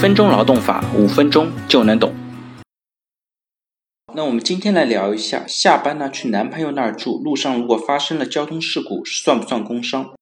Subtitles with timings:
[0.00, 2.14] 分钟劳动法，五分钟就能懂。
[4.14, 10.14] 那我们今天来聊一下，下班呢去男朋友那儿住，路上如果发生了交通事故，算不算工伤？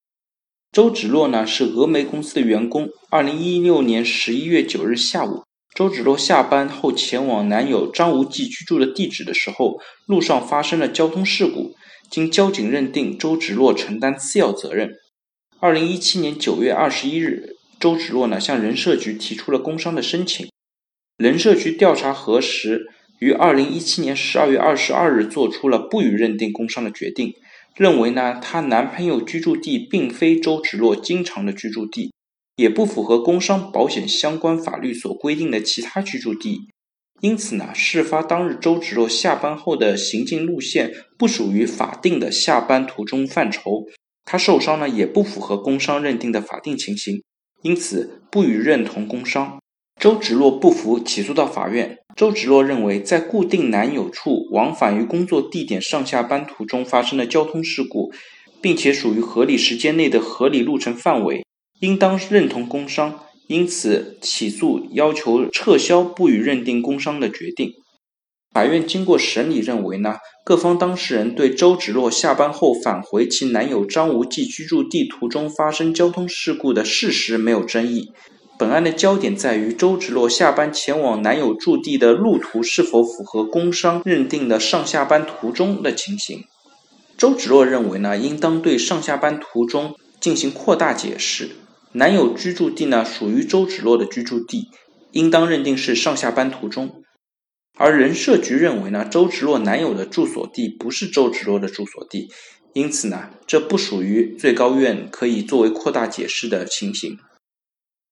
[0.72, 2.88] 周芷若呢是峨眉公司的员工。
[3.08, 5.44] 二零一六年十一月九日下午，
[5.76, 11.76] 周芷若下班后前往男友张无忌居住的地址的时候，路上发生了交通事故，
[12.10, 14.90] 经交警认定，周芷若承担次要责任。
[15.60, 17.54] 二零一七年九月二十一日。
[17.78, 20.50] 周芷若呢向人社局提出了工伤的申请，
[21.16, 22.88] 人社局调查核实，
[23.20, 27.34] 于二零一七年十二月二十二日做出了不予认定工伤的决定，
[27.76, 32.12] 认为呢她男朋友居住地并非周芷若经常的居住地，
[32.56, 36.68] 也不符合工伤保险相关法律所规定的其他居住地，
[37.20, 43.86] 因此呢事发当日周芷若下班后的行进路线不属于法定的下班途中范畴，
[44.24, 47.22] 她受伤呢也不符合工伤认定的法定情形。
[47.62, 49.58] 因此不予认同工伤。
[50.00, 51.98] 周芷若不服，起诉到法院。
[52.14, 58.12] 周芷若认为，在固定男友处往返于工作地点上下班途中发生的交通事故，
[58.60, 61.44] 并且属于合理时间内的合理路程范围，
[61.80, 63.20] 应当认同工伤。
[63.48, 67.72] 因此起诉要求撤销不予认定工伤的决定。
[68.52, 78.12] 法院经过审理认为呢，各方当事人对周芷若下班后返回其男友张无忌居住地途中发生交通事故的事实没有争议。
[78.58, 86.42] 本案的焦点在于周芷若下班前往男友驻地的路途是否符合工伤认定的上下班途中的情形。
[87.16, 91.50] 周芷若认为呢，应当对上下班途中进行扩大解释。
[91.92, 94.68] 男友居住地呢属于周芷若的居住地，
[95.12, 97.02] 应当认定是上下班途中。
[97.78, 102.28] 而人社局认为呢，周芷若男友的住所地不是周芷若的住所地，
[102.72, 107.16] 因此呢，这不属于最高院可以作为扩大解释的情形。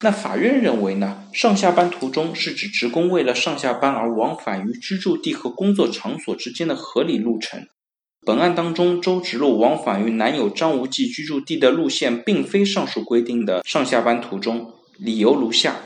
[0.00, 7.66] 那法院认为呢，上下班途中是指职工为了上下班而往返于居住地和工作场所之间的合理路程。
[8.24, 14.72] 本案当中，周芷若往返于男友张无忌居住地的路线，并非上述规定的上下班途中。
[14.98, 15.76] 理由如下。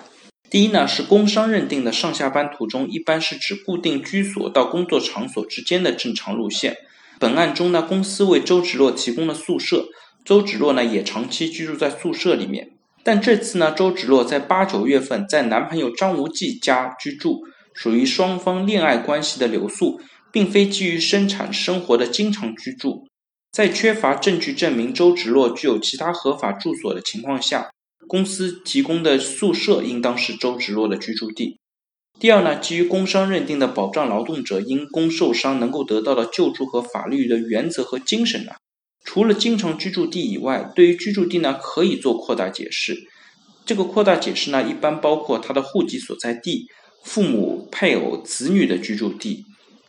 [0.51, 6.77] 第一呢，是工伤认定的上下班途中，一般是指固定居所到工作场所之间的正常路线。
[7.21, 9.87] 本案中呢，公司为周芷若提供了宿舍，
[10.25, 12.73] 周芷若呢也长期居住在宿舍里面。
[13.05, 20.01] 但这次呢，周芷若在八九月份在男朋友张无忌家居住，属于双方恋爱关系的留宿，
[20.33, 23.07] 并非基于生产生活的经常居住。
[23.53, 27.71] 在缺乏证据证明周芷若具有其他合法住所的情况下。
[28.09, 31.59] 公司提供的宿舍应当是周芷若的居住地。
[32.19, 38.53] 第二呢，基于工伤认定的保障劳动者因工受伤能够得到的救助和法律的原则和精神呢，
[39.05, 42.99] 除了经常居住地以外，对于居住地呢可以做扩大解释。
[43.65, 46.67] 这个扩大解释呢，一般包括他的户籍所在地、
[47.05, 49.45] 父母、配偶、子女的居住地，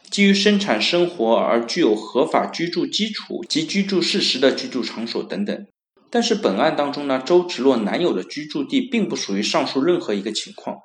[0.10, 5.66] 基于生产生活而具有合法居住基础及居住事实的居住场所等等。
[6.12, 10.76] 但是本案当中呢，周芷若男友的居住地并不属于上述任何一个情况。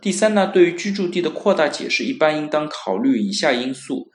[0.00, 4.10] 第三呢，对于居住地的扩大解释，一般应当考虑以下因素，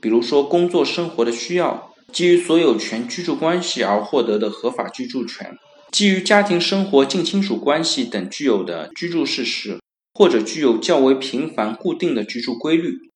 [0.00, 5.56] 比如说工作生活的需要，基于所有权居住关系而获得的合法居住权，
[5.92, 9.78] 基于家庭生活近亲属关系等具有的居住事实，
[10.14, 13.09] 或者具有较为频繁固定的居住规律。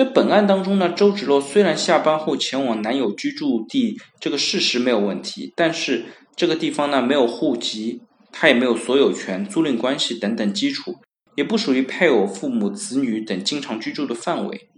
[0.00, 8.00] 在本案当中呢，周芷若虽然下班后前往男友居住地这个事实没有问题，但是这个地方呢没有户籍，
[8.32, 10.94] 他也没有所有权、租赁关系等等基础，
[11.36, 14.70] 也不属于配偶、父母、子女等经常居住的范围。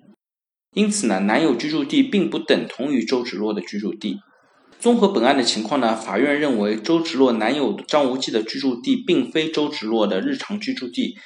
[0.75, 4.19] 因此呢，男友居住地并不等同于周芷若的居住地。
[4.81, 11.17] 综合本案的情况呢，法院认为周芷若男友张无忌的居住地并非周芷若的日常居住地。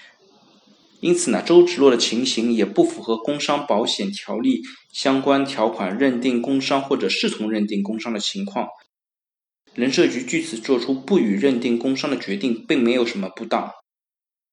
[1.06, 4.62] 因此呢，周芷若的情形也不符合工伤保险条例
[4.93, 8.67] 相关条款认定工伤或者视同认定工伤的情况。
[9.73, 13.70] 人社局据此作出不予认定工伤的决定，并没有什么不当。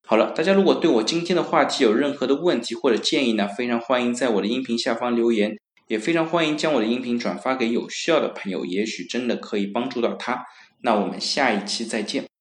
[0.05, 5.57] 好了，大家如果对我今天的话题有任何的问题或者建议呢，非常欢迎在我的音频下方留言，
[5.87, 10.45] 也非常欢迎将我的音频转发给有需要的朋友，也许真的可以帮助到他。
[10.83, 12.32] 那我们下一期再见。